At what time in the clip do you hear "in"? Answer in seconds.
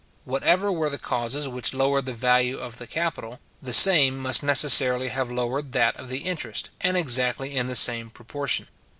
7.55-7.67